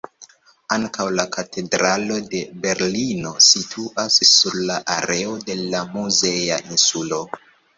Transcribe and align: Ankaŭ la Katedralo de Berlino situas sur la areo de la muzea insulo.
Ankaŭ 0.75 1.03
la 1.17 1.25
Katedralo 1.35 2.17
de 2.31 2.41
Berlino 2.65 3.35
situas 3.49 4.19
sur 4.31 4.59
la 4.71 4.81
areo 4.97 5.37
de 5.51 5.59
la 5.63 5.85
muzea 5.95 6.59
insulo. 6.73 7.23